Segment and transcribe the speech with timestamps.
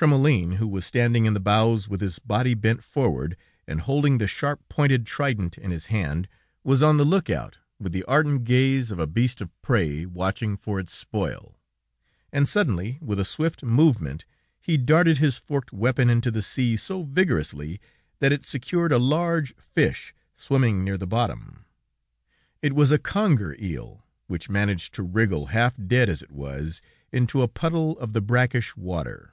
[0.00, 3.36] Trémoulin, who was standing in the bows with his body bent forward,
[3.66, 6.28] and holding the sharp pointed trident in his hand,
[6.62, 10.56] was on the look out with the ardent gaze of a beast of prey watching
[10.56, 11.58] for its spoil,
[12.32, 14.24] and, suddenly, with a swift movement,
[14.60, 17.80] he darted his forked weapon into the sea so vigorously
[18.20, 21.64] that it secured a large fish swimming near the bottom.
[22.62, 27.42] It was a conger eel, which managed to wriggle, half dead as it was, into
[27.42, 29.32] a puddle of the brackish water.